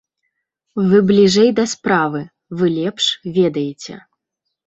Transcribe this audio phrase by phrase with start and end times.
[0.91, 2.21] Вы бліжэй да справы,
[2.61, 3.05] вы лепш
[3.39, 3.93] ведаеце.